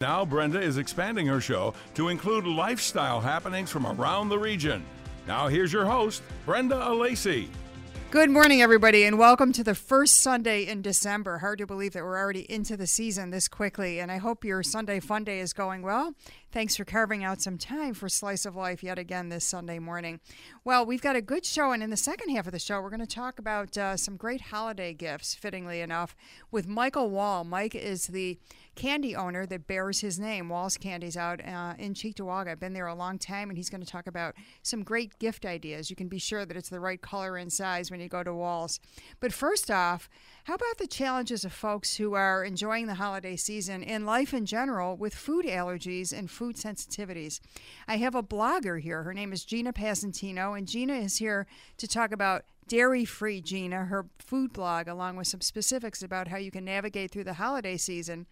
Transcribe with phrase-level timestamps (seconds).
[0.00, 4.84] Now, Brenda is expanding her show to include lifestyle happenings from around the region.
[5.26, 7.48] Now, here's your host, Brenda Alesi.
[8.12, 11.38] Good morning, everybody, and welcome to the first Sunday in December.
[11.38, 14.62] Hard to believe that we're already into the season this quickly, and I hope your
[14.62, 16.14] Sunday fun day is going well.
[16.50, 20.20] Thanks for carving out some time for Slice of Life yet again this Sunday morning.
[20.64, 22.88] Well, we've got a good show, and in the second half of the show, we're
[22.88, 26.16] going to talk about uh, some great holiday gifts, fittingly enough,
[26.50, 27.44] with Michael Wall.
[27.44, 28.38] Mike is the
[28.78, 32.52] candy owner that bears his name, Wall's Candies, out uh, in Cheektowaga.
[32.52, 35.44] I've been there a long time, and he's going to talk about some great gift
[35.44, 35.90] ideas.
[35.90, 38.32] You can be sure that it's the right color and size when you go to
[38.32, 38.78] Wall's.
[39.18, 40.08] But first off,
[40.44, 44.46] how about the challenges of folks who are enjoying the holiday season and life in
[44.46, 47.40] general with food allergies and food sensitivities?
[47.88, 49.02] I have a blogger here.
[49.02, 53.86] Her name is Gina Passantino, and Gina is here to talk about Dairy Free Gina,
[53.86, 57.78] her food blog, along with some specifics about how you can navigate through the holiday
[57.78, 58.26] season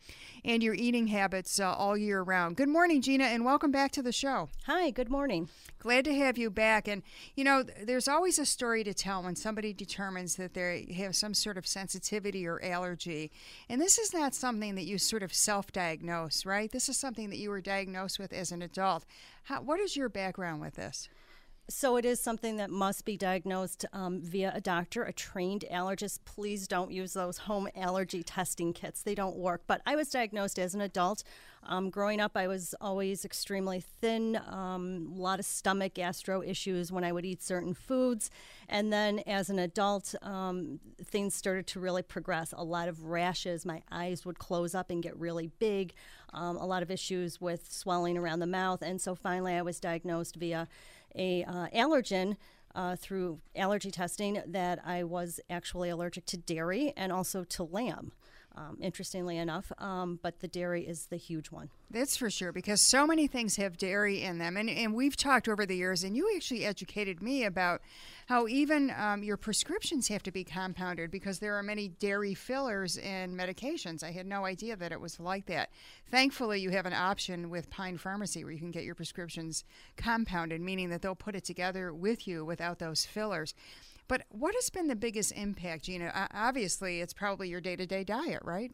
[0.45, 2.57] and your eating habits uh, all year round.
[2.57, 4.51] Good morning, Gina, and welcome back to the show.
[4.67, 5.49] Hi, good morning.
[5.79, 6.87] Glad to have you back.
[6.87, 7.03] And,
[7.35, 11.33] you know, there's always a story to tell when somebody determines that they have some
[11.33, 13.33] sort of sensitivity or allergy.
[13.71, 16.71] And this is not something that you sort of self diagnose, right?
[16.71, 19.07] This is something that you were diagnosed with as an adult.
[19.45, 21.09] How, what is your background with this?
[21.69, 26.21] So it is something that must be diagnosed um, via a doctor, a trained allergist.
[26.25, 29.63] Please don't use those home allergy testing kits; they don't work.
[29.67, 31.25] But I was diagnosed as an adult.
[31.69, 36.93] Um, growing up, I was always extremely thin, um, a lot of stomach gastro issues
[36.93, 38.31] when I would eat certain foods.
[38.69, 42.55] And then as an adult, um, things started to really progress.
[42.57, 45.95] A lot of rashes, my eyes would close up and get really big,
[46.33, 48.83] um, a lot of issues with swelling around the mouth.
[48.83, 50.69] And so finally, I was diagnosed via
[51.15, 52.37] a uh, allergen
[52.75, 58.13] uh, through allergy testing that I was actually allergic to dairy and also to lamb.
[58.59, 61.69] Um, interestingly enough, um, but the dairy is the huge one.
[61.91, 64.57] That's for sure, because so many things have dairy in them.
[64.57, 67.83] And, and we've talked over the years, and you actually educated me about
[68.29, 72.97] how even um, your prescriptions have to be compounded because there are many dairy fillers
[72.97, 74.03] in medications.
[74.03, 75.69] I had no idea that it was like that.
[76.11, 79.65] Thankfully, you have an option with Pine Pharmacy where you can get your prescriptions
[79.99, 83.53] compounded, meaning that they'll put it together with you without those fillers.
[84.09, 86.29] But what has been the biggest impact, Gina?
[86.33, 88.73] Obviously, it's probably your day to day diet, right?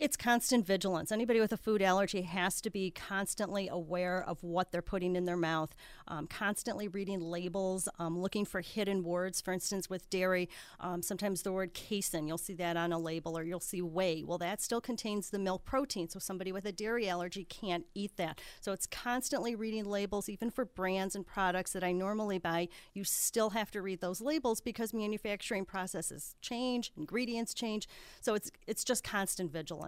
[0.00, 1.12] It's constant vigilance.
[1.12, 5.24] Anybody with a food allergy has to be constantly aware of what they're putting in
[5.24, 5.72] their mouth,
[6.08, 9.40] um, constantly reading labels, um, looking for hidden words.
[9.40, 10.48] For instance, with dairy,
[10.80, 14.24] um, sometimes the word casein, you'll see that on a label, or you'll see whey.
[14.24, 18.16] Well, that still contains the milk protein, so somebody with a dairy allergy can't eat
[18.16, 18.40] that.
[18.60, 22.66] So it's constantly reading labels, even for brands and products that I normally buy.
[22.94, 27.86] You still have to read those labels because manufacturing processes change, ingredients change.
[28.20, 29.83] So it's it's just constant vigilance.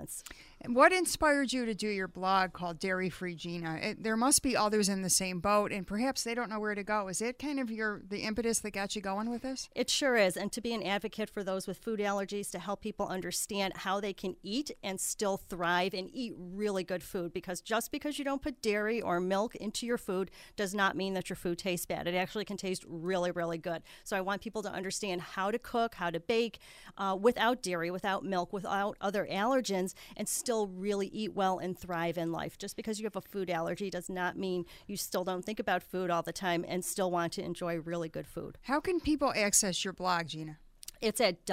[0.60, 3.78] And what inspired you to do your blog called Dairy Free Gina?
[3.80, 6.74] It, there must be others in the same boat, and perhaps they don't know where
[6.74, 7.08] to go.
[7.08, 9.68] Is it kind of your the impetus that got you going with this?
[9.74, 12.80] It sure is, and to be an advocate for those with food allergies to help
[12.80, 17.34] people understand how they can eat and still thrive and eat really good food.
[17.34, 21.12] Because just because you don't put dairy or milk into your food does not mean
[21.14, 22.06] that your food tastes bad.
[22.06, 23.82] It actually can taste really, really good.
[24.04, 26.58] So I want people to understand how to cook, how to bake
[26.96, 29.85] uh, without dairy, without milk, without other allergens
[30.16, 32.58] and still really eat well and thrive in life.
[32.58, 35.82] Just because you have a food allergy does not mean you still don't think about
[35.82, 38.58] food all the time and still want to enjoy really good food.
[38.62, 40.58] How can people access your blog, Gina?
[41.00, 41.44] It's at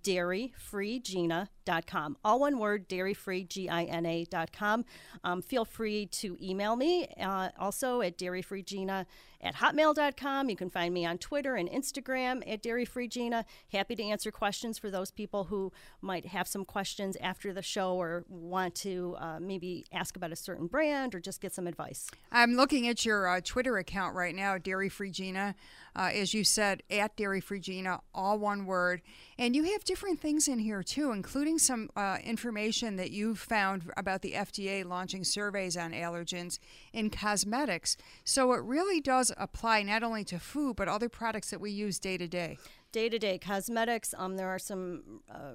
[0.00, 2.16] www.dairyfreegina.com.
[2.24, 4.84] All one word, dairyfreegina.com.
[5.24, 9.06] Um, feel free to email me uh, also at dairyfreegina
[9.42, 10.48] at hotmail.com.
[10.48, 13.44] You can find me on Twitter and Instagram at Dairy Free Gina.
[13.72, 17.94] Happy to answer questions for those people who might have some questions after the show
[17.94, 22.08] or want to uh, maybe ask about a certain brand or just get some advice.
[22.30, 25.54] I'm looking at your uh, Twitter account right now, Dairy Free Gina.
[25.94, 29.02] Uh, as you said, at Dairy Free Gina, all one word.
[29.38, 33.90] And you have different things in here too, including some uh, information that you've found
[33.96, 36.58] about the FDA launching surveys on allergens
[36.92, 37.96] in cosmetics.
[38.24, 41.98] So it really does apply not only to food but other products that we use
[41.98, 42.58] day to day.
[42.92, 44.14] Day to day cosmetics.
[44.16, 45.22] Um, there are some.
[45.30, 45.52] Uh,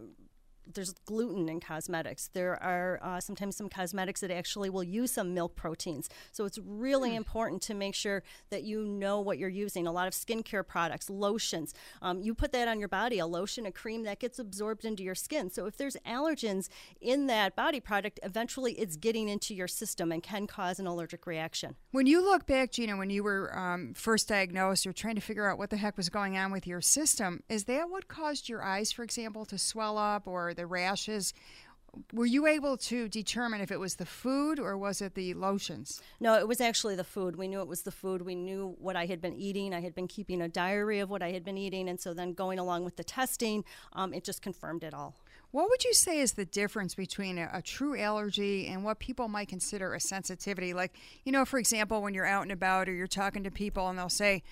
[0.74, 2.30] there's gluten in cosmetics.
[2.34, 6.10] There are uh, sometimes some cosmetics that actually will use some milk proteins.
[6.32, 7.18] So it's really mm.
[7.18, 9.88] important to make sure that you know what you're using.
[9.88, 13.66] A lot of skincare products, lotions, um, you put that on your body, a lotion,
[13.66, 15.50] a cream that gets absorbed into your skin.
[15.50, 16.70] So if there's allergens
[17.02, 21.26] in that body product, eventually it's getting into your system and can cause an allergic
[21.26, 21.76] reaction.
[21.92, 25.50] When you look back, Gina, when you were um, first diagnosed or trying to figure
[25.50, 28.64] out what the heck was going on with your system, is that what caused your
[28.64, 31.34] eyes, for example, to swell up or the rashes.
[32.12, 36.02] were you able to determine if it was the food or was it the lotions?
[36.20, 37.38] No, it was actually the food.
[37.38, 38.22] We knew it was the food.
[38.22, 39.74] We knew what I had been eating.
[39.74, 41.88] I had been keeping a diary of what I had been eating.
[41.88, 43.64] And so then going along with the testing,
[43.94, 45.16] um, it just confirmed it all.
[45.52, 49.30] What would you say is the difference between a, a, true allergy and what people
[49.30, 50.74] might consider a sensitivity?
[50.74, 50.94] Like,
[51.24, 53.98] you know, for example, when you're out and about or you're talking to people and
[53.98, 54.44] they'll say,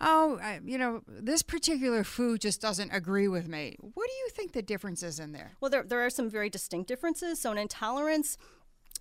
[0.00, 3.76] oh, I, you know, this particular food just doesn't agree with me.
[3.80, 5.52] What do you think the difference is in there?
[5.60, 7.40] Well, there, there are some very distinct differences.
[7.40, 8.38] So, an intolerance,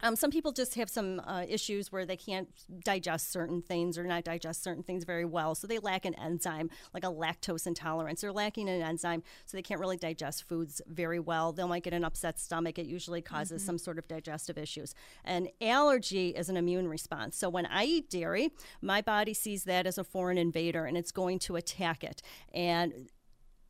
[0.02, 2.50] um, some people just have some uh, issues where they can't
[2.84, 5.56] digest certain things or not digest certain things very well.
[5.56, 8.22] So they lack an enzyme, like a lactose intolerance.
[8.22, 11.52] They're lacking an enzyme, so they can't really digest foods very well.
[11.52, 12.80] They might get an upset stomach.
[12.80, 13.68] It usually causes mm-hmm.
[13.68, 14.96] some sort of digestive issues.
[15.26, 17.36] An allergy is an immune response.
[17.38, 21.12] So when I eat dairy, my body sees that as a foreign invader and it's
[21.12, 22.22] going to attack it.
[22.54, 23.10] And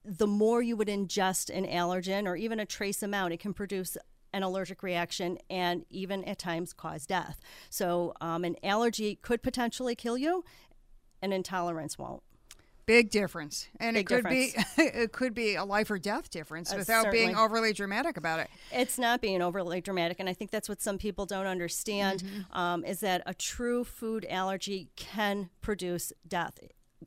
[0.06, 3.98] the more you would ingest an allergen or even a trace amount, it can produce
[4.34, 7.40] an allergic reaction and even at times cause death.
[7.70, 10.44] So, um, an allergy could potentially kill you,
[11.22, 12.24] an intolerance won't.
[12.86, 14.76] Big difference, and Big it could difference.
[14.76, 17.28] be it could be a life or death difference uh, without certainly.
[17.28, 18.50] being overly dramatic about it.
[18.72, 22.60] It's not being overly dramatic, and I think that's what some people don't understand mm-hmm.
[22.60, 26.58] um, is that a true food allergy can produce death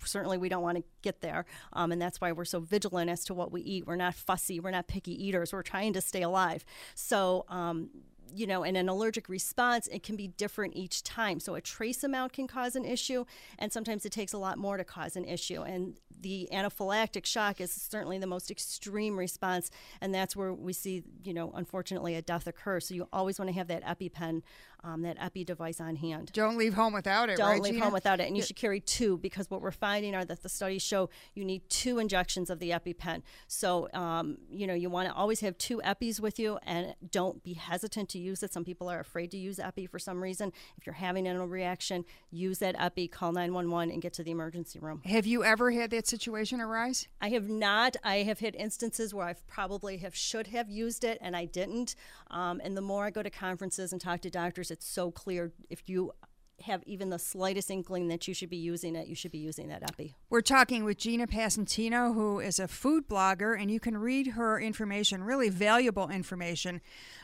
[0.04, 1.44] certainly we don't want to get there.
[1.72, 3.86] Um, and that's why we're so vigilant as to what we eat.
[3.86, 6.64] We're not fussy, we're not picky eaters, we're trying to stay alive.
[6.94, 7.90] So, um,
[8.34, 11.40] you know, in an allergic response, it can be different each time.
[11.40, 13.24] So a trace amount can cause an issue,
[13.58, 15.62] and sometimes it takes a lot more to cause an issue.
[15.62, 19.70] And the anaphylactic shock is certainly the most extreme response,
[20.00, 22.80] and that's where we see, you know, unfortunately, a death occur.
[22.80, 24.42] So you always want to have that EpiPen
[24.84, 26.30] um, that Epi device on hand.
[26.32, 27.36] Don't leave home without it.
[27.36, 27.84] Don't right, leave Gina?
[27.84, 30.48] home without it, and you should carry two because what we're finding are that the
[30.48, 33.22] studies show you need two injections of the EpiPen.
[33.46, 37.42] So um, you know you want to always have two Epis with you, and don't
[37.44, 38.52] be hesitant to use it.
[38.52, 40.52] Some people are afraid to use Epi for some reason.
[40.78, 44.78] If you're having a reaction, use that Epi, call 911, and get to the emergency
[44.78, 45.02] room.
[45.04, 47.08] Have you ever had that situation arise?
[47.20, 47.96] I have not.
[48.04, 51.94] I have had instances where I've probably have should have used it and I didn't.
[52.30, 55.52] Um, and the more I go to conferences and talk to doctors, it's so clear
[55.70, 56.12] if you
[56.62, 59.68] have even the slightest inkling that you should be using it, you should be using
[59.68, 60.14] that epi.
[60.30, 64.60] We're talking with Gina Passantino, who is a food blogger, and you can read her
[64.60, 66.80] information, really valuable information,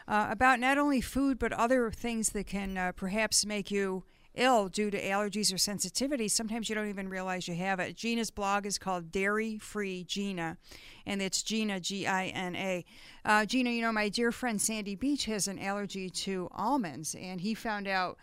[0.07, 4.05] uh, about not only food but other things that can uh, perhaps make you
[4.35, 6.29] ill due to allergies or sensitivity.
[6.29, 7.97] Sometimes you don't even realize you have it.
[7.97, 10.59] Gina's blog is called Dairy Free Gina,
[11.07, 12.85] and it's Gina, G I N A.
[13.25, 17.41] Uh, Gina, you know, my dear friend Sandy Beach has an allergy to almonds, and
[17.41, 18.19] he found out.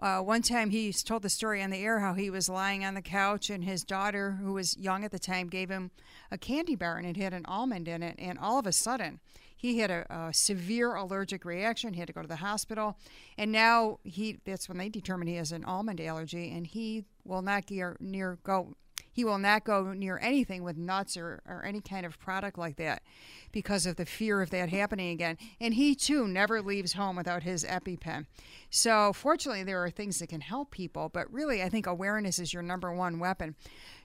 [0.00, 2.94] Uh, one time he told the story on the air how he was lying on
[2.94, 5.90] the couch and his daughter, who was young at the time, gave him
[6.30, 8.14] a candy bar and it had an almond in it.
[8.18, 9.18] And all of a sudden,
[9.58, 11.92] he had a, a, severe allergic reaction.
[11.94, 12.96] He had to go to the hospital,
[13.36, 17.42] and now he that's when they determined he has an almond allergy, and he will
[17.42, 17.68] not
[17.98, 18.76] near go.
[19.18, 22.76] He will not go near anything with nuts or, or any kind of product like
[22.76, 23.02] that
[23.50, 25.38] because of the fear of that happening again.
[25.60, 28.26] And he too never leaves home without his EpiPen.
[28.70, 32.54] So, fortunately, there are things that can help people, but really, I think awareness is
[32.54, 33.56] your number one weapon.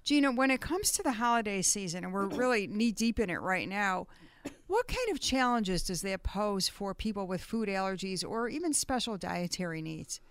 [0.04, 3.39] Gina, when it comes to the holiday season, and we're really knee deep in it
[3.39, 4.07] right now,
[4.65, 9.15] what kind of challenges does that pose for people with food allergies or even special
[9.18, 10.21] dietary needs?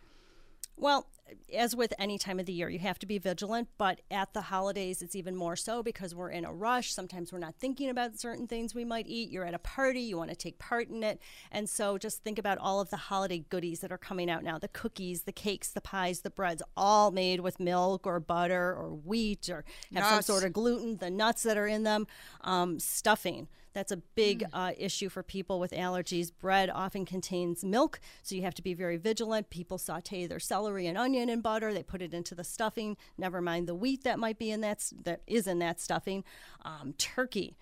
[0.77, 1.07] Well,
[1.55, 4.43] as with any time of the year, you have to be vigilant, but at the
[4.43, 6.93] holidays, it's even more so because we're in a rush.
[6.93, 9.31] Sometimes we're not thinking about certain things we might eat.
[9.31, 11.21] You're at a party, you want to take part in it.
[11.51, 14.59] And so just think about all of the holiday goodies that are coming out now
[14.59, 18.91] the cookies, the cakes, the pies, the breads, all made with milk or butter or
[18.91, 20.11] wheat or have nuts.
[20.11, 22.07] some sort of gluten, the nuts that are in them,
[22.43, 23.49] um, stuffing.
[23.73, 24.49] That's a big mm.
[24.53, 26.33] uh, issue for people with allergies.
[26.37, 29.51] Bread often contains milk, so you have to be very vigilant.
[29.51, 31.73] People saute their celery and onion in butter.
[31.73, 32.97] They put it into the stuffing.
[33.17, 36.25] Never mind the wheat that might be in that that is in that stuffing.
[36.65, 37.57] Um, turkey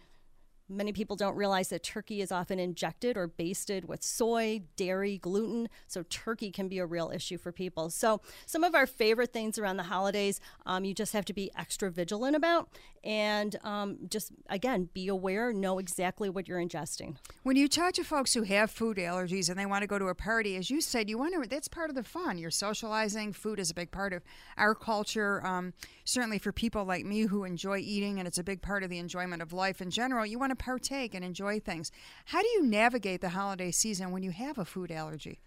[0.71, 5.69] Many people don't realize that turkey is often injected or basted with soy, dairy, gluten.
[5.89, 7.91] So, turkey can be a real issue for people.
[7.91, 11.51] So, some of our favorite things around the holidays, um, you just have to be
[11.57, 12.69] extra vigilant about.
[13.03, 17.17] And um, just, again, be aware, know exactly what you're ingesting.
[17.43, 20.09] When you talk to folks who have food allergies and they want to go to
[20.09, 22.37] a party, as you said, you want to, that's part of the fun.
[22.37, 23.33] You're socializing.
[23.33, 24.23] Food is a big part of
[24.59, 25.45] our culture.
[25.47, 25.73] Um,
[26.05, 28.99] certainly for people like me who enjoy eating, and it's a big part of the
[28.99, 31.91] enjoyment of life in general, you want to partake and enjoy things.
[32.27, 35.41] How do you navigate the holiday season when you have a food allergy?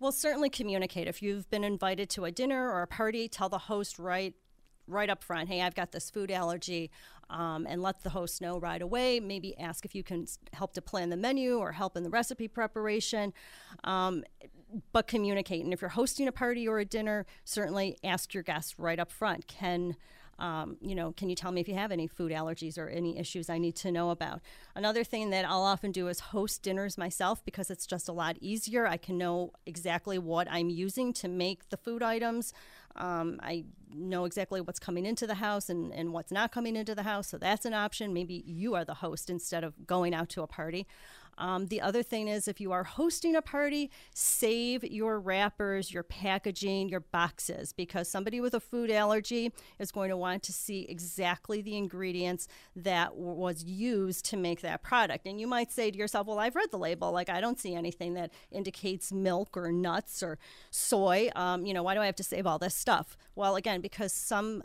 [0.00, 1.06] Well, certainly communicate.
[1.06, 4.34] If you've been invited to a dinner or a party, tell the host right
[4.88, 6.90] right up front hey i've got this food allergy
[7.30, 10.82] um, and let the host know right away maybe ask if you can help to
[10.82, 13.32] plan the menu or help in the recipe preparation
[13.84, 14.24] um,
[14.92, 18.76] but communicate and if you're hosting a party or a dinner certainly ask your guests
[18.76, 19.94] right up front can
[20.42, 23.16] um, you know, can you tell me if you have any food allergies or any
[23.16, 24.40] issues I need to know about?
[24.74, 28.36] Another thing that I'll often do is host dinners myself because it's just a lot
[28.40, 28.84] easier.
[28.84, 32.52] I can know exactly what I'm using to make the food items.
[32.96, 36.96] Um, I know exactly what's coming into the house and, and what's not coming into
[36.96, 37.28] the house.
[37.28, 38.12] So that's an option.
[38.12, 40.88] Maybe you are the host instead of going out to a party.
[41.42, 46.04] Um, the other thing is if you are hosting a party, save your wrappers, your
[46.04, 50.86] packaging, your boxes, because somebody with a food allergy is going to want to see
[50.88, 52.46] exactly the ingredients
[52.76, 55.26] that was used to make that product.
[55.26, 57.10] And you might say to yourself, well, I've read the label.
[57.10, 60.38] Like, I don't see anything that indicates milk or nuts or
[60.70, 61.28] soy.
[61.34, 63.16] Um, you know, why do I have to save all this stuff?
[63.34, 64.62] Well, again, because some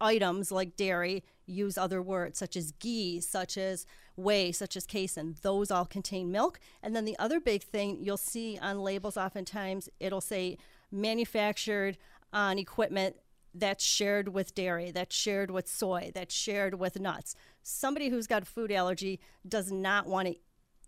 [0.00, 5.36] items like dairy use other words such as ghee, such as whey, such as casein.
[5.42, 6.60] Those all contain milk.
[6.82, 10.58] And then the other big thing you'll see on labels oftentimes, it'll say
[10.90, 11.98] manufactured
[12.32, 13.16] on equipment
[13.54, 17.34] that's shared with dairy, that's shared with soy, that's shared with nuts.
[17.62, 20.36] Somebody who's got a food allergy does not want to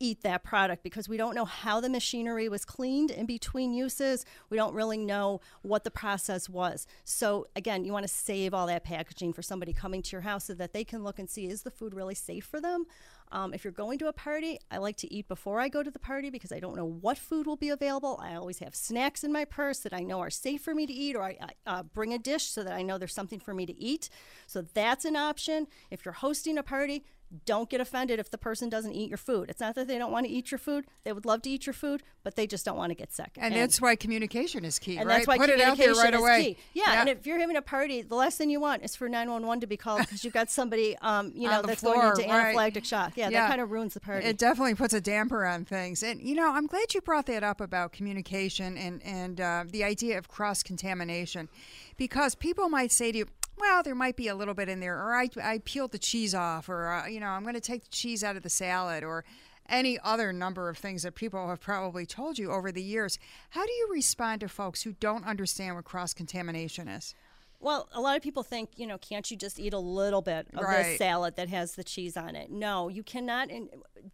[0.03, 4.25] eat that product because we don't know how the machinery was cleaned in between uses.
[4.51, 6.87] We don't really know what the process was.
[7.05, 10.47] So, again, you want to save all that packaging for somebody coming to your house
[10.47, 12.87] so that they can look and see is the food really safe for them?
[13.31, 15.91] Um, if you're going to a party, I like to eat before I go to
[15.91, 18.21] the party because I don't know what food will be available.
[18.23, 20.93] I always have snacks in my purse that I know are safe for me to
[20.93, 23.55] eat, or I, I uh, bring a dish so that I know there's something for
[23.55, 24.11] me to eat.
[24.47, 25.67] So that's an option.
[25.91, 27.05] If you're hosting a party,
[27.45, 29.49] don't get offended if the person doesn't eat your food.
[29.49, 31.67] It's not that they don't want to eat your food; they would love to eat
[31.67, 33.33] your food, but they just don't want to get sick.
[33.37, 34.99] And, and that's why communication is key.
[34.99, 35.17] And right?
[35.17, 36.57] that's why Put it out there right away.
[36.75, 39.09] Yeah, yeah, and if you're having a party, the last thing you want is for
[39.09, 42.33] 911 to be called because you've got somebody, um, you know, that's floor, going into
[42.33, 42.55] right.
[42.55, 43.13] anaphylactic shock.
[43.17, 44.27] Yeah, yeah, that kind of ruins the party.
[44.27, 46.03] It definitely puts a damper on things.
[46.03, 49.85] And you know, I'm glad you brought that up about communication and and uh, the
[49.85, 51.49] idea of cross contamination,
[51.97, 53.27] because people might say to you
[53.59, 56.35] well, there might be a little bit in there, or I, I peeled the cheese
[56.35, 59.05] off, or, uh, you know, I'm going to take the cheese out of the salad,
[59.05, 59.25] or
[59.69, 63.19] any other number of things that people have probably told you over the years.
[63.51, 67.15] How do you respond to folks who don't understand what cross contamination is?
[67.61, 70.49] Well, a lot of people think, you know, can't you just eat a little bit
[70.53, 70.83] of right.
[70.83, 72.51] this salad that has the cheese on it?
[72.51, 73.51] No, you cannot.
[73.51, 73.69] And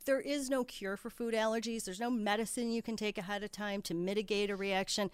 [0.08, 1.84] there is no cure for food allergies.
[1.84, 5.10] There's no medicine you can take ahead of time to mitigate a reaction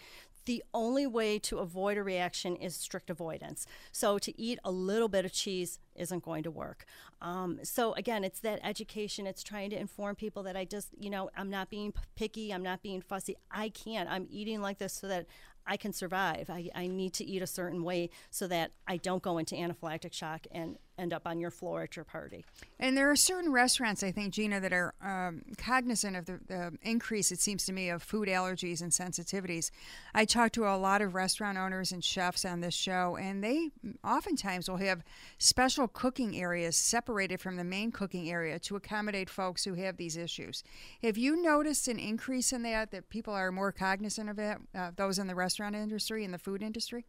[0.46, 3.66] the only way to avoid a reaction is strict avoidance.
[3.92, 6.84] So to eat a little bit of cheese isn't going to work.
[7.22, 9.26] Um, so again, it's that education.
[9.26, 12.52] It's trying to inform people that I just, you know, I'm not being picky.
[12.52, 13.36] I'm not being fussy.
[13.50, 14.08] I can't.
[14.10, 15.26] I'm eating like this so that
[15.66, 16.50] I can survive.
[16.50, 20.12] I, I need to eat a certain way so that I don't go into anaphylactic
[20.12, 22.44] shock and end up on your floor at your party.
[22.78, 26.78] And there are certain restaurants, I think, Gina, that are um, cognizant of the, the,
[26.82, 29.70] increase, it seems to me, of food allergies and sensitivities.
[30.14, 33.70] I talk to a lot of restaurant owners and chefs on this show, and they
[34.04, 35.02] oftentimes will have
[35.38, 40.16] special cooking areas separated from the main cooking area to accommodate folks who have these
[40.16, 40.62] issues.
[41.02, 44.92] Have you noticed an increase in that, that people are more cognizant of it, uh,
[44.94, 47.06] those in the restaurant industry and the food industry?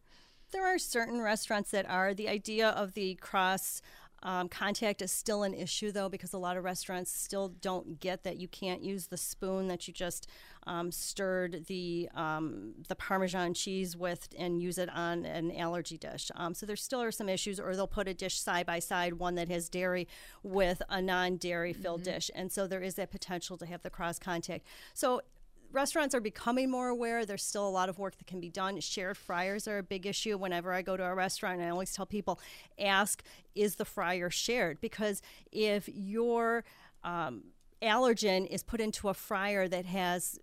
[0.52, 2.14] There are certain restaurants that are.
[2.14, 3.82] The idea of the cross
[4.22, 8.24] um, contact is still an issue, though, because a lot of restaurants still don't get
[8.24, 10.28] that you can't use the spoon that you just
[10.66, 16.30] um, stirred the um, the Parmesan cheese with and use it on an allergy dish.
[16.34, 19.14] Um, so there still are some issues, or they'll put a dish side by side,
[19.14, 20.08] one that has dairy
[20.42, 22.14] with a non-dairy filled mm-hmm.
[22.14, 24.66] dish, and so there is that potential to have the cross contact.
[24.94, 25.20] So
[25.72, 27.24] restaurants are becoming more aware.
[27.26, 28.78] There's still a lot of work that can be done.
[28.80, 30.36] Shared fryers are a big issue.
[30.38, 32.40] Whenever I go to a restaurant, I always tell people,
[32.78, 33.22] ask,
[33.54, 34.80] is the fryer shared?
[34.80, 36.64] Because if your
[37.04, 37.44] um,
[37.82, 40.38] allergen is put into a fryer that has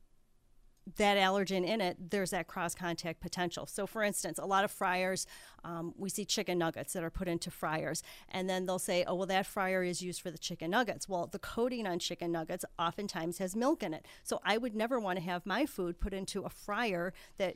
[0.98, 3.66] that allergen in it, there's that cross contact potential.
[3.66, 5.26] So, for instance, a lot of fryers,
[5.64, 9.16] um, we see chicken nuggets that are put into fryers, and then they'll say, oh,
[9.16, 11.08] well, that fryer is used for the chicken nuggets.
[11.08, 14.06] Well, the coating on chicken nuggets oftentimes has milk in it.
[14.24, 17.56] So, I would never want to have my food put into a fryer that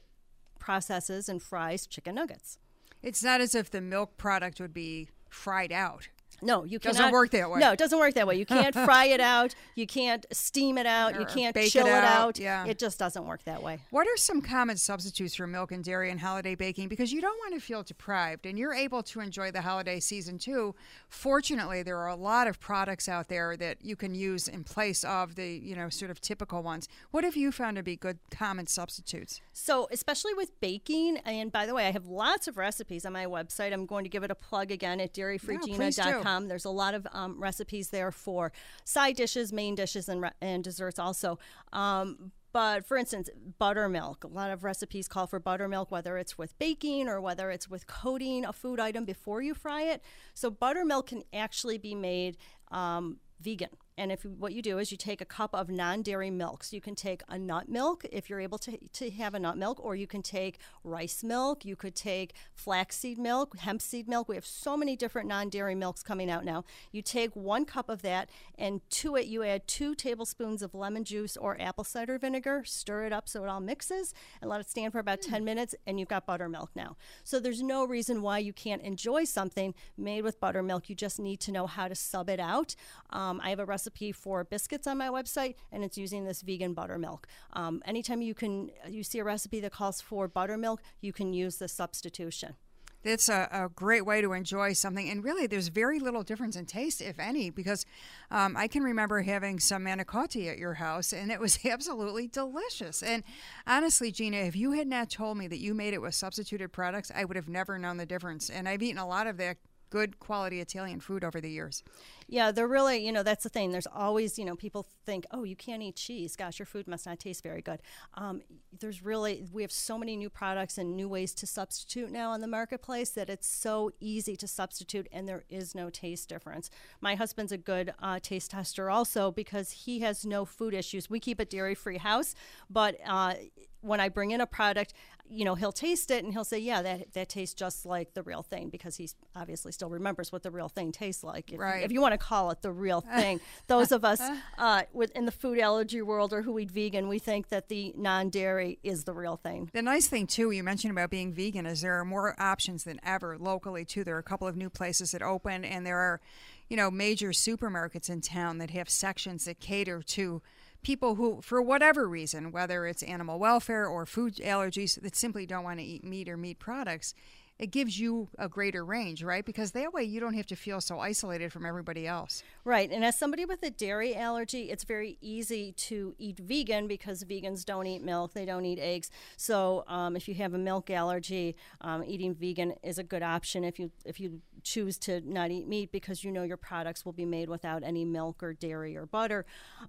[0.60, 2.60] processes and fries chicken nuggets.
[3.04, 6.10] It's not as if the milk product would be fried out.
[6.42, 7.60] No, you Doesn't cannot, work that way.
[7.60, 8.36] No, it doesn't work that way.
[8.36, 9.56] You can't fry it out.
[9.76, 11.16] You can't steam it out.
[11.16, 12.40] Or you can't bake chill it it out, out.
[12.40, 12.66] yeah.
[12.66, 13.80] It just doesn't work that way.
[13.90, 16.90] What are some common substitutes for milk and dairy in holiday baking?
[16.90, 20.38] Because you don't want to feel deprived and you're able to enjoy the holiday season
[20.38, 20.76] too.
[21.10, 25.04] Fortunately, there are a lot of products out there that you can use in place
[25.04, 26.88] of the, you know, sort of typical ones.
[27.12, 29.42] What have you found to be good common substitutes?
[29.54, 33.26] So, especially with baking, and by the way, I have lots of recipes on my
[33.26, 33.74] website.
[33.74, 36.27] I'm going to give it a plug again at dairyfreegina.com.
[36.48, 38.52] There's a lot of um, recipes there for
[38.84, 41.40] side dishes, main dishes, and, re- and desserts also.
[41.74, 43.30] Um, but for instance,
[43.60, 44.24] buttermilk.
[44.24, 47.88] A lot of recipes call for buttermilk, whether it's with baking or whether it's with
[47.88, 50.02] coating a food item before you fry it.
[50.34, 52.38] So, buttermilk can actually be made
[52.72, 53.70] um, vegan.
[53.98, 56.82] And if what you do is you take a cup of non-dairy milk, so you
[56.82, 59.96] can take a nut milk if you're able to, to have a nut milk, or
[59.96, 64.30] you can take rice milk, you could take flaxseed milk, hemp seed milk.
[64.30, 66.64] We have so many different non-dairy milks coming out now.
[66.92, 71.04] You take one cup of that, and to it you add two tablespoons of lemon
[71.04, 72.64] juice or apple cider vinegar.
[72.66, 75.74] Stir it up so it all mixes, and let it stand for about 10 minutes,
[75.88, 76.98] and you've got buttermilk now.
[77.24, 80.88] So there's no reason why you can't enjoy something made with buttermilk.
[80.88, 82.76] You just need to know how to sub it out.
[83.10, 86.74] Um, I have a recipe for biscuits on my website, and it's using this vegan
[86.74, 87.28] buttermilk.
[87.54, 91.58] Um, anytime you can you see a recipe that calls for buttermilk, you can use
[91.58, 92.56] the substitution.
[93.04, 95.10] It's a, a great way to enjoy something.
[95.10, 97.86] And really, there's very little difference in taste, if any, because
[98.32, 103.02] um, I can remember having some manicotti at your house, and it was absolutely delicious.
[103.04, 103.24] And
[103.66, 107.12] honestly, Gina, if you had not told me that you made it with substituted products,
[107.16, 108.50] I would have never known the difference.
[108.50, 109.58] And I've eaten a lot of that
[109.90, 111.84] good quality Italian food over the years.
[112.30, 113.72] Yeah, they're really, you know, that's the thing.
[113.72, 116.36] There's always, you know, people think, oh, you can't eat cheese.
[116.36, 117.80] Gosh, your food must not taste very good.
[118.16, 118.42] Um,
[118.78, 122.42] there's really, we have so many new products and new ways to substitute now on
[122.42, 126.70] the marketplace that it's so easy to substitute and there is no taste difference.
[127.00, 131.10] My husband's a good uh, taste tester also because he has no food issues.
[131.10, 132.36] We keep a dairy free house,
[132.70, 133.36] but uh,
[133.80, 134.94] when I bring in a product,
[135.30, 138.24] you know, he'll taste it and he'll say, "Yeah, that that tastes just like the
[138.24, 141.52] real thing," because he obviously still remembers what the real thing tastes like.
[141.52, 141.84] If, Right.
[141.84, 144.22] if you want to call it the real thing, those of us
[144.58, 147.94] uh, with in the food allergy world or who eat vegan, we think that the
[147.98, 149.70] non-dairy is the real thing.
[149.74, 153.00] The nice thing, too, you mentioned about being vegan, is there are more options than
[153.04, 154.04] ever locally, too.
[154.04, 156.22] There are a couple of new places that open, and there are,
[156.70, 160.42] you know, major supermarkets in town that have sections that cater to
[160.84, 165.64] people who, for whatever reason, whether it's animal welfare or food allergies, that simply don't
[165.64, 167.14] want to eat meat or meat products.
[167.60, 169.44] It gives you a greater range, right?
[169.44, 172.44] Because that way you don't have to feel so isolated from everybody else.
[172.64, 172.92] Right.
[172.92, 177.66] And as somebody with a dairy allergy, it's very easy to eat vegan because vegans
[177.66, 179.10] don't eat milk, they don't eat eggs.
[179.38, 183.64] So um, if you have a milk allergy, um, eating vegan is a good option
[183.64, 187.14] if you if you choose to not eat meat because you know your products will
[187.14, 189.46] be made without any milk or dairy or butter.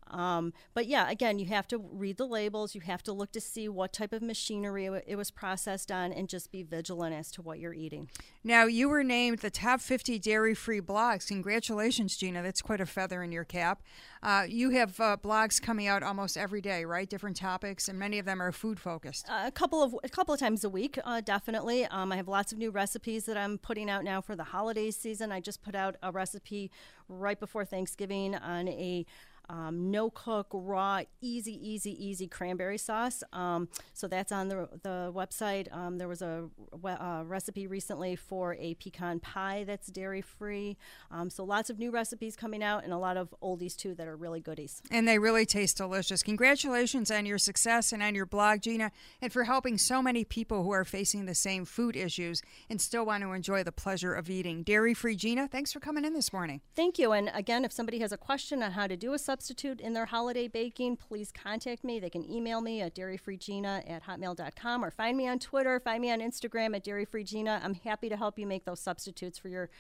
[0.09, 2.75] Um, but yeah, again, you have to read the labels.
[2.75, 6.13] You have to look to see what type of machinery it it was processed on,
[6.13, 8.09] and just be vigilant as to what you're eating.
[8.45, 11.29] Now, you were named the top 50 dairy free blogs.
[11.29, 12.43] Congratulations, Gina.
[12.43, 13.83] That's quite a feather in your cap.
[14.23, 17.09] Uh, you have uh, blogs coming out almost every day, right?
[17.09, 19.27] Different topics, and many of them are food focused.
[19.29, 21.85] a couple of a couple of times a week, uh, definitely.
[21.87, 24.91] Um, I have lots of new recipes that I'm putting out now for the holiday
[24.91, 25.31] season.
[25.31, 26.71] I just put out a recipe
[27.09, 29.07] right before Thanksgiving on a
[29.49, 33.23] um, no cook, raw, easy, easy, easy cranberry sauce.
[33.33, 35.75] Um, so that's on the, the website.
[35.75, 36.49] Um, there was a
[36.85, 40.77] uh, recipe recently for a pecan pie that's dairy free.
[41.11, 44.07] Um, so lots of new recipes coming out and a lot of oldies too that
[44.07, 44.83] are really goodies.
[44.91, 46.23] And they really taste delicious.
[46.23, 50.63] Congratulations on your success and on your blog, Gina, and for helping so many people
[50.63, 54.29] who are facing the same food issues and still want to enjoy the pleasure of
[54.29, 54.63] eating.
[54.63, 56.61] Dairy free Gina, thanks for coming in this morning.
[56.77, 57.13] Thank you.
[57.13, 59.38] And again, if somebody has a question on how to do a substitute
[59.81, 62.01] in their holiday baking, please contact me.
[62.01, 66.11] They can email me at dairyfreegina at hotmail.com or find me on Twitter, find me
[66.11, 67.65] on Instagram at dairyfreegina.
[67.65, 69.71] I'm happy to help you make those substitutes for your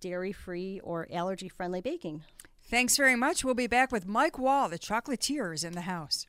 [0.00, 2.24] dairy free or allergy friendly baking.
[2.70, 3.44] Thanks very much.
[3.44, 6.26] We'll be back with Mike Wall, the chocolatier, is in the house.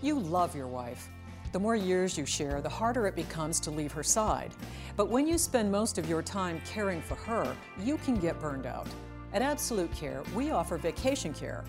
[0.00, 1.08] You love your wife.
[1.52, 4.52] The more years you share, the harder it becomes to leave her side.
[4.96, 8.64] But when you spend most of your time caring for her, you can get burned
[8.64, 8.86] out.
[9.34, 11.64] At Absolute Care, we offer vacation care.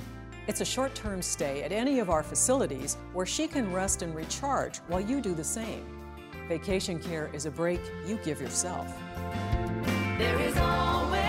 [0.45, 4.13] It's a short term stay at any of our facilities where she can rest and
[4.13, 5.85] recharge while you do the same.
[6.49, 8.93] Vacation care is a break you give yourself.
[10.17, 11.22] There is always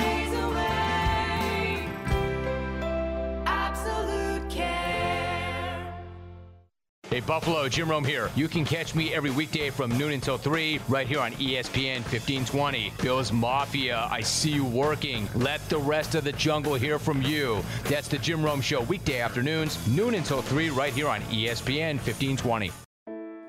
[7.14, 8.28] Hey, Buffalo, Jim Rome here.
[8.34, 12.92] You can catch me every weekday from noon until 3 right here on ESPN 1520.
[13.00, 15.28] Bills Mafia, I see you working.
[15.36, 17.62] Let the rest of the jungle hear from you.
[17.84, 22.83] That's the Jim Rome Show, weekday afternoons, noon until 3 right here on ESPN 1520.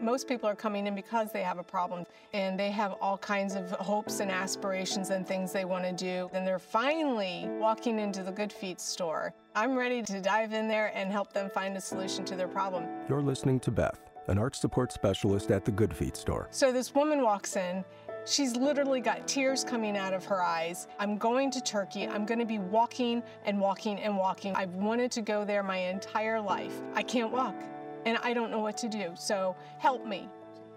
[0.06, 3.56] Most people are coming in because they have a problem and they have all kinds
[3.56, 6.30] of hopes and aspirations and things they want to do.
[6.32, 9.34] And they're finally walking into the Good Feet store.
[9.56, 12.86] I'm ready to dive in there and help them find a solution to their problem.
[13.10, 16.50] You're listening to Beth, an arch support specialist at the Good Feet store.
[16.52, 17.84] So this woman walks in.
[18.28, 20.88] She's literally got tears coming out of her eyes.
[21.00, 22.08] I'm going to Turkey.
[22.08, 24.54] I'm going to be walking and walking and walking.
[24.56, 26.80] I've wanted to go there my entire life.
[26.94, 27.56] I can't walk
[28.06, 29.12] and I don't know what to do.
[29.16, 30.30] So help me.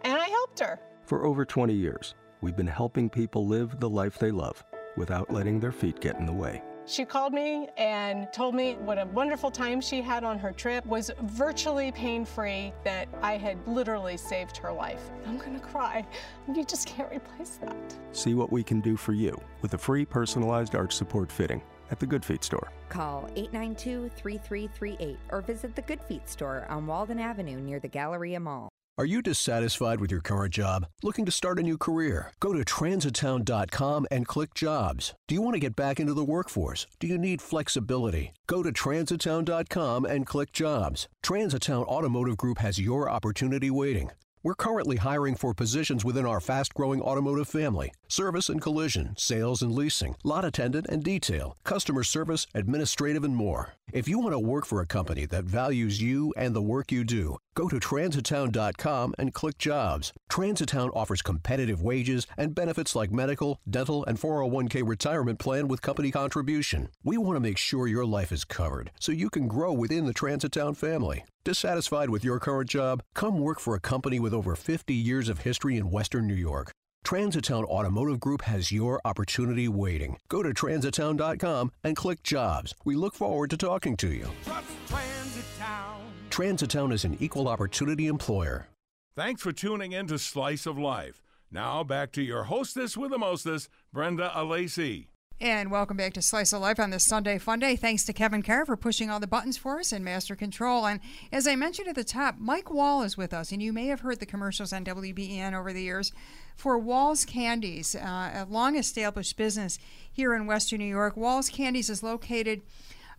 [0.02, 0.80] And I helped her.
[1.04, 4.64] For over 20 years, we've been helping people live the life they love
[4.96, 6.62] without letting their feet get in the way.
[6.86, 10.86] She called me and told me what a wonderful time she had on her trip
[10.86, 15.10] was virtually pain-free that I had literally saved her life.
[15.26, 16.06] I'm to cry.
[16.50, 17.76] You just can't replace that.
[18.12, 21.98] See what we can do for you with a free personalized arch support fitting at
[21.98, 22.70] the Good Feet store.
[22.88, 28.40] Call 892 3338 or visit the Good Feet store on Walden Avenue near the Galleria
[28.40, 28.68] Mall.
[28.98, 30.88] Are you dissatisfied with your current job?
[31.04, 32.32] Looking to start a new career?
[32.40, 35.14] Go to transitowne.com and click jobs.
[35.28, 36.88] Do you want to get back into the workforce?
[36.98, 38.32] Do you need flexibility?
[38.48, 41.06] Go to transitowne.com and click jobs.
[41.24, 44.10] Transitowne Automotive Group has your opportunity waiting.
[44.42, 49.62] We're currently hiring for positions within our fast growing automotive family service and collision, sales
[49.62, 53.77] and leasing, lot attendant and detail, customer service, administrative, and more.
[53.90, 57.04] If you want to work for a company that values you and the work you
[57.04, 60.12] do, go to transitowne.com and click jobs.
[60.30, 66.10] Transitowne offers competitive wages and benefits like medical, dental, and 401k retirement plan with company
[66.10, 66.90] contribution.
[67.02, 70.14] We want to make sure your life is covered so you can grow within the
[70.14, 71.24] Transitowne family.
[71.44, 73.02] Dissatisfied with your current job?
[73.14, 76.72] Come work for a company with over 50 years of history in Western New York.
[77.04, 80.18] Transitowne Automotive Group has your opportunity waiting.
[80.28, 82.74] Go to transitowne.com and click jobs.
[82.84, 84.28] We look forward to talking to you.
[84.44, 85.98] Transitowne
[86.30, 88.68] Transitowne is an equal opportunity employer.
[89.16, 91.20] Thanks for tuning in to Slice of Life.
[91.50, 95.08] Now back to your hostess with the mostest, Brenda Alesi.
[95.40, 97.76] And welcome back to Slice of Life on this Sunday Fun Day.
[97.76, 100.84] Thanks to Kevin Carr for pushing all the buttons for us in Master Control.
[100.84, 100.98] And
[101.30, 104.00] as I mentioned at the top, Mike Wall is with us, and you may have
[104.00, 106.10] heard the commercials on WBEN over the years
[106.56, 109.78] for Wall's Candies, uh, a long established business
[110.12, 111.16] here in Western New York.
[111.16, 112.62] Wall's Candies is located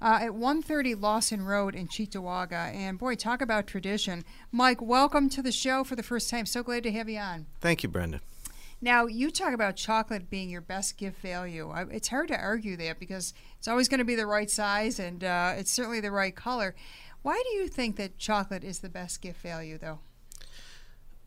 [0.02, 2.76] uh, at 130 Losson Road in Cheektowaga.
[2.76, 4.26] And boy, talk about tradition.
[4.52, 6.46] Mike, welcome to the show for the first time.
[6.46, 7.46] So glad to have you on.
[7.62, 8.20] Thank you, Brenda.
[8.82, 11.70] Now, you talk about chocolate being your best gift value.
[11.70, 15.00] I- It's hard to argue that because it's always going to be the right size
[15.00, 16.76] and uh, it's certainly the right color.
[17.22, 20.00] Why do you think that chocolate is the best gift value, though?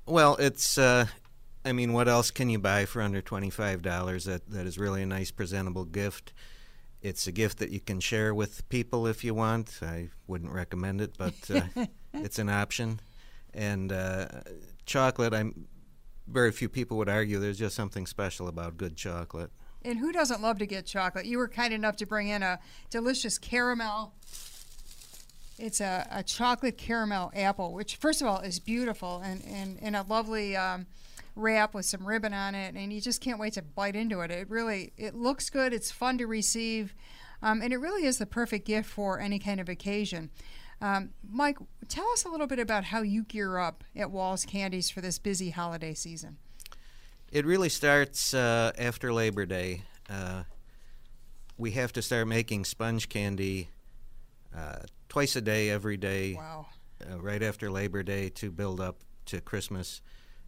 [0.07, 0.79] Well, it's.
[0.79, 1.07] Uh,
[1.65, 4.25] I mean, what else can you buy for under twenty-five dollars?
[4.25, 6.33] That that is really a nice, presentable gift.
[7.03, 9.79] It's a gift that you can share with people if you want.
[9.83, 11.85] I wouldn't recommend it, but uh,
[12.15, 12.99] it's an option.
[13.55, 14.27] And uh,
[14.87, 15.67] chocolate, I'm.
[16.27, 19.51] Very few people would argue there's just something special about good chocolate.
[19.85, 21.27] And who doesn't love to get chocolate?
[21.27, 24.15] You were kind enough to bring in a delicious caramel.
[25.59, 29.97] It's a, a chocolate caramel apple, which, first of all, is beautiful and, and, and
[29.97, 30.87] a lovely um,
[31.35, 32.75] wrap with some ribbon on it.
[32.75, 34.31] And you just can't wait to bite into it.
[34.31, 35.73] It really it looks good.
[35.73, 36.95] It's fun to receive.
[37.43, 40.31] Um, and it really is the perfect gift for any kind of occasion.
[40.83, 44.90] Um, Mike, tell us a little bit about how you gear up at Wall's Candies
[44.90, 46.38] for this busy holiday season.
[47.31, 49.85] It really starts uh, after Labor Day.
[50.11, 50.42] Uh,
[51.57, 53.68] we have to start making sponge candy
[54.55, 56.66] uh, twice a day, every day, Wow.
[57.11, 60.03] uh, right after Labor Day to build up to Christmas.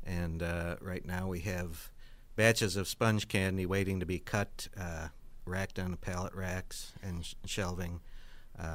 [0.05, 1.91] And uh, right now we have
[2.35, 5.09] batches of sponge candy waiting to be cut, uh,
[5.47, 8.01] racked on the pallet racks and sh- shelving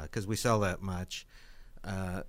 [0.04, 1.28] because we sell that much.
[1.84, 2.24] Uh,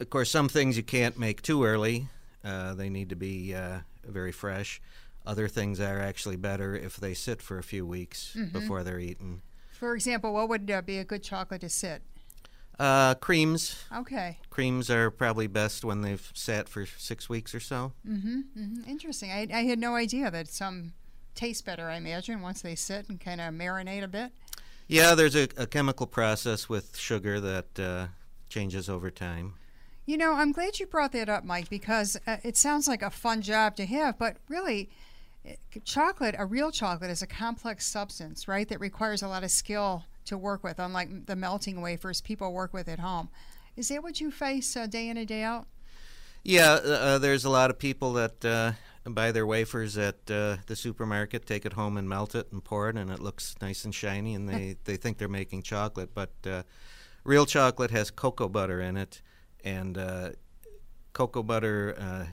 [0.00, 2.08] of course, some things you can't make too early.
[2.44, 4.80] Uh, they need to be uh, very fresh.
[5.24, 8.52] Other things are actually better if they sit for a few weeks Mhm.
[8.52, 9.42] before they're eaten.
[9.72, 12.02] For example, what would uh, be a good chocolate to sit?
[12.78, 13.76] Uh, creams.
[13.94, 14.38] Okay.
[14.50, 17.92] Creams are probably best when they've sat for six weeks or so.
[18.08, 18.90] Mm-hmm, mm-hmm.
[18.90, 19.30] Interesting.
[19.30, 20.94] I, I had no idea that some
[21.34, 24.32] taste better, I imagine, once they sit and kind of marinate a bit.
[24.88, 28.06] Yeah, there's a, a chemical process with sugar that uh,
[28.52, 29.54] changes over time.
[30.04, 33.10] You know, I'm glad you brought that up, Mike, because uh, it sounds like a
[33.10, 34.90] fun job to have, but really,
[35.46, 39.50] eh, chocolate, a real chocolate, is a complex substance, right, that requires a lot of
[39.50, 43.28] skill to work with, unlike the melting wafers people work with at home.
[43.76, 45.66] Is that what you face uh, day in and day out?
[46.42, 48.72] Yeah, uh, there's a lot of people that uh,
[49.04, 52.88] buy their wafers at uh, the supermarket, take it home and melt it and pour
[52.88, 56.10] it, and it looks nice and shiny, and they, they think they're making chocolate.
[56.12, 56.64] But uh,
[57.24, 59.22] real chocolate has cocoa butter in it,
[59.64, 60.30] and uh,
[61.12, 62.26] cocoa butter uh,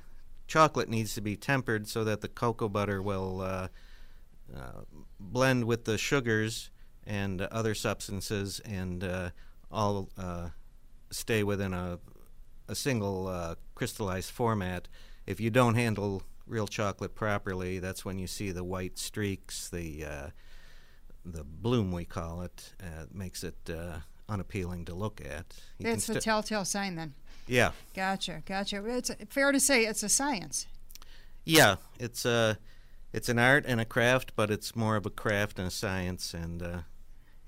[0.48, 3.68] chocolate needs to be tempered so that the cocoa butter will uh,
[4.56, 4.82] uh,
[5.20, 6.72] blend with the sugars
[7.06, 9.30] and other substances and uh,
[9.72, 10.50] all uh,
[11.12, 12.00] stay within a,
[12.68, 14.88] a single crystallized format.
[15.26, 20.32] If you don't handle real chocolate properly, that's when you see the white streaks, the
[21.26, 22.74] the bloom we call it,
[23.12, 23.70] makes it
[24.30, 25.46] unappealing to look at.
[25.78, 27.14] You the sti- telltale sign then.
[27.48, 28.84] yeah, Gotcha, gotcha.
[28.86, 30.68] It's fair to say it's a science.
[31.46, 31.76] yeah.
[32.00, 32.58] It's a
[33.12, 36.34] it's an art and a craft, but it's more of a craft and a science.
[36.36, 36.78] And uh,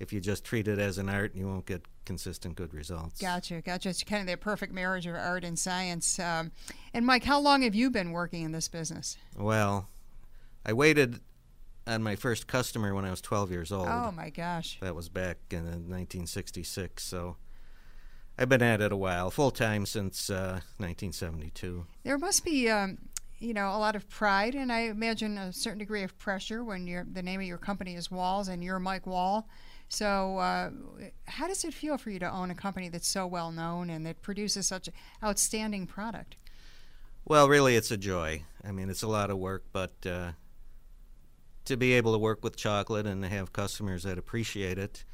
[0.00, 3.20] if you just treat it as an art, you won't get consistent good results.
[3.20, 3.88] Gotcha, gotcha.
[3.90, 6.18] It's kind of the perfect marriage of art and science.
[6.18, 6.50] Um,
[6.92, 9.16] and Mike, how long have you been working in this business?
[9.38, 9.88] Well,
[10.66, 11.20] I waited
[11.86, 13.88] on my first customer when I was 12 years old.
[13.88, 14.78] Oh my gosh.
[14.80, 17.02] That was back in uh, 1966.
[17.02, 17.36] So
[18.38, 21.86] I've been at it a while, full time since uh, 1972.
[22.04, 22.98] There must be, um,
[23.38, 26.86] you know, a lot of pride, and I imagine a certain degree of pressure when
[26.86, 29.48] your the name of your company is Walls and you're Mike Wall.
[29.88, 30.70] So, uh,
[31.26, 34.06] how does it feel for you to own a company that's so well known and
[34.06, 36.36] that produces such an outstanding product?
[37.26, 38.44] Well, really, it's a joy.
[38.64, 40.32] I mean, it's a lot of work, but uh,
[41.64, 45.04] to be able to work with chocolate and have customers that appreciate it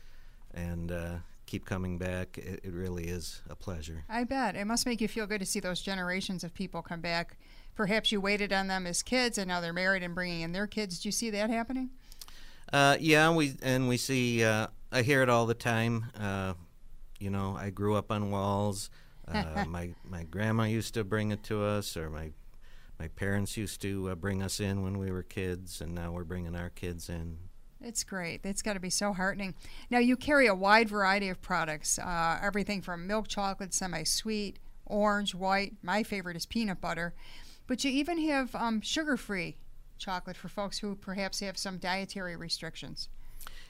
[0.55, 4.05] and uh, keep coming back, it, it really is a pleasure.
[4.09, 7.01] I bet it must make you feel good to see those generations of people come
[7.01, 7.37] back.
[7.75, 10.67] Perhaps you waited on them as kids, and now they're married and bringing in their
[10.67, 10.99] kids.
[10.99, 11.91] Do you see that happening?
[12.73, 14.45] Uh, yeah, we and we see.
[14.45, 16.07] Uh, I hear it all the time.
[16.19, 16.55] Uh,
[17.19, 18.91] you know, I grew up on walls.
[19.29, 22.31] Uh, my my grandma used to bring it to us, or my
[22.99, 26.25] my parents used to uh, bring us in when we were kids, and now we're
[26.25, 27.39] bringing our kids in.
[27.81, 28.41] It's great.
[28.45, 29.55] It's got to be so heartening.
[29.89, 34.59] Now, you carry a wide variety of products uh, everything from milk chocolate, semi sweet,
[34.85, 35.75] orange, white.
[35.83, 37.15] My favorite is peanut butter.
[37.69, 39.57] But you even have um, sugar free
[39.99, 43.09] chocolate for folks who perhaps have some dietary restrictions.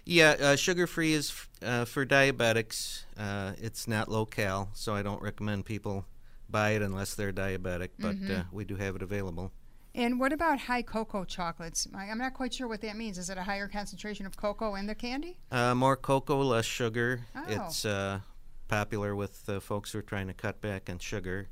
[0.04, 3.02] Yeah, uh, sugar free is f- uh, for diabetics.
[3.18, 6.06] Uh, it's not low cal, so I don't recommend people
[6.50, 7.90] buy it unless they're diabetic.
[7.98, 8.52] But uh, Mhm.
[8.52, 9.52] we do have it available.
[9.94, 11.88] And what about high cocoa chocolates?
[11.94, 13.18] I- I'm not quite sure what that means.
[13.18, 15.38] Is it a higher concentration of cocoa in the candy?
[15.50, 17.26] Uh, more cocoa, less sugar.
[17.34, 17.44] Oh.
[17.48, 18.20] It's uh,
[18.68, 21.48] popular with uh, folks who are trying to cut back on sugar,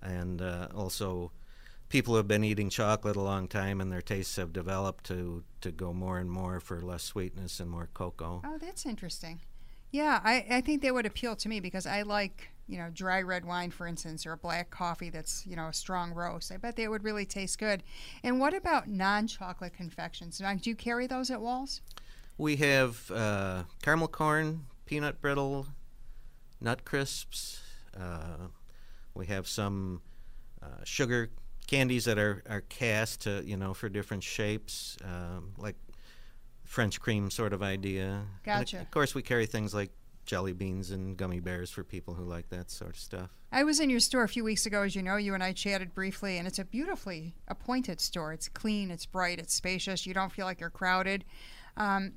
[0.00, 1.32] and uh, also
[1.88, 5.44] people who have been eating chocolate a long time and their tastes have developed to
[5.60, 8.40] to go more and more for less sweetness and more cocoa.
[8.44, 9.40] Oh, that's interesting.
[9.90, 13.22] Yeah, I, I think that would appeal to me because I like, you know, dry
[13.22, 16.52] red wine, for instance, or a black coffee that's, you know, a strong roast.
[16.52, 17.82] I bet that would really taste good.
[18.22, 20.40] And what about non chocolate confections?
[20.40, 21.80] Now, do you carry those at Walls?
[22.38, 25.66] We have uh, caramel corn, peanut brittle,
[26.60, 27.60] nut crisps.
[27.98, 28.48] Uh,
[29.14, 30.00] we have some
[30.62, 31.30] uh, sugar
[31.66, 35.76] candies that are, are cast to you know for different shapes, um, like
[36.64, 38.04] French cream sort of idea.
[38.04, 38.80] And Gotcha.
[38.80, 39.90] Of course, we carry things like
[40.24, 43.30] jelly beans and gummy bears for people who like that sort of stuff.
[43.50, 45.16] I was in your store a few weeks ago, as you know.
[45.16, 48.32] You and I chatted briefly, and it's a beautifully appointed store.
[48.32, 50.06] It's clean, it's bright, it's spacious.
[50.06, 51.24] You don't feel like you're crowded.
[51.76, 52.14] Um,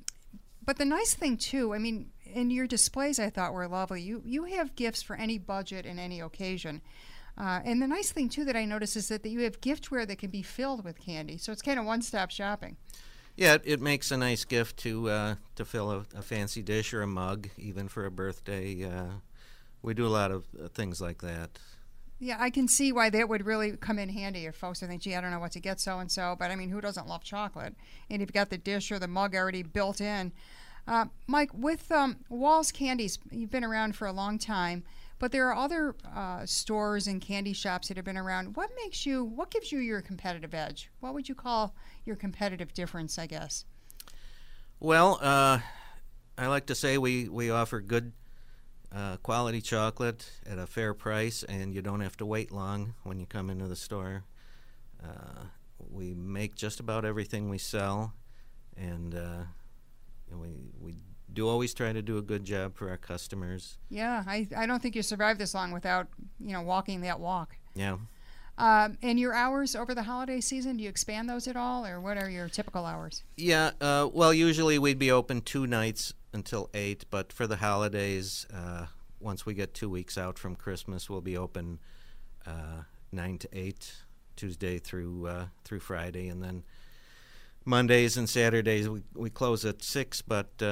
[0.64, 4.02] but the nice thing too, I mean, in your displays, I thought were lovely.
[4.02, 6.82] You you have gifts for any budget and any occasion.
[7.38, 10.06] Uh, and the nice thing too that I noticed is that, that you have giftware
[10.06, 12.78] that can be filled with candy, so it's kind of one-stop shopping.
[13.36, 17.02] Yeah, it, makes a nice gift to uh, to fill a, a fancy dish or
[17.02, 18.84] a mug, even for a birthday.
[18.84, 19.18] Uh,
[19.82, 21.58] we do a lot of uh, things like that.
[22.18, 25.10] Yeah, I can see why that would really come in handy if folks are thinking,
[25.10, 26.34] gee, I don't know what to get so and so.
[26.38, 27.74] But I mean, who doesn't love chocolate?
[28.08, 30.32] And if you've got the dish or the mug already built in.
[30.88, 34.84] Uh, Mike, with um, Walls Candies, you've been around for a long time,
[35.18, 38.56] but there are other uh, stores and candy shops that have been around.
[38.56, 40.90] What makes you, what gives you your competitive edge?
[41.00, 41.74] What would you call
[42.04, 43.64] your competitive difference, I guess?
[44.78, 45.60] Well, uh,
[46.36, 48.12] I like to say we, we offer good
[48.94, 53.18] uh, quality chocolate at a fair price, and you don't have to wait long when
[53.18, 54.24] you come into the store.
[55.02, 55.44] Uh,
[55.90, 58.12] we make just about everything we sell,
[58.76, 59.42] and uh,
[60.30, 60.48] we
[60.80, 60.96] we
[61.32, 63.78] do always try to do a good job for our customers.
[63.88, 66.08] Yeah, I, I don't think you survive this long without,
[66.40, 67.56] you know, walking that walk.
[67.74, 67.98] Yeah.
[68.58, 72.00] Um, and your hours over the holiday season, do you expand those at all, or
[72.00, 73.22] what are your typical hours?
[73.36, 78.46] Yeah, uh, well, usually we'd be open two nights until 8, but for the holidays,
[78.54, 78.86] uh,
[79.20, 81.80] once we get two weeks out from Christmas, we'll be open
[82.46, 83.92] uh, nine to eight,
[84.36, 86.62] Tuesday through uh, through Friday, and then
[87.64, 90.62] Mondays and Saturdays we we close at six, but.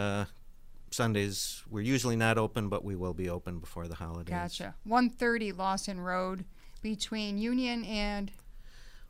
[0.94, 4.32] Sundays we're usually not open, but we will be open before the holidays.
[4.32, 4.74] Gotcha.
[4.84, 6.44] 130 Losson Road
[6.82, 8.30] between Union and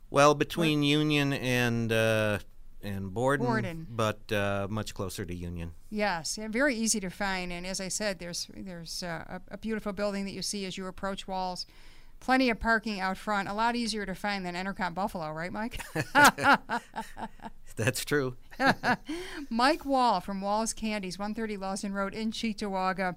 [0.09, 2.39] Well, between Union and uh,
[2.81, 3.87] and Borden, Borden.
[3.89, 5.71] but uh, much closer to Union.
[5.89, 7.51] Yes, and very easy to find.
[7.51, 10.77] And as I said, there's there's uh, a, a beautiful building that you see as
[10.77, 11.65] you approach Walls.
[12.21, 13.49] Plenty of parking out front.
[13.49, 15.79] A lot easier to find than Entercom Buffalo, right, Mike?
[17.85, 18.35] That's true.
[19.49, 23.15] Mike Wall from Wall's Candies, 130 Losson Road in Cheektowaga.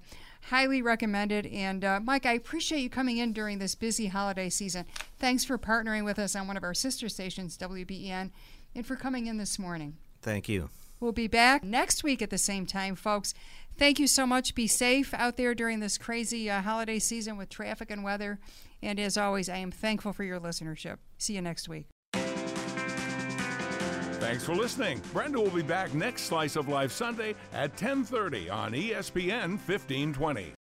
[0.49, 1.45] Highly recommended.
[1.47, 4.85] And uh, Mike, I appreciate you coming in during this busy holiday season.
[5.17, 8.31] Thanks for partnering with us on one of our sister stations, WBEN,
[8.75, 9.97] and for coming in this morning.
[10.21, 10.69] Thank you.
[10.99, 13.33] We'll be back next week at the same time, folks.
[13.77, 14.55] Thank you so much.
[14.55, 18.39] Be safe out there during this crazy uh, holiday season with traffic and weather.
[18.81, 20.97] And as always, I am thankful for your listenership.
[21.17, 21.87] See you next week.
[24.29, 25.01] Thanks for listening.
[25.11, 30.53] Brenda will be back next Slice of Life Sunday at 10:30 on ESPN 1520.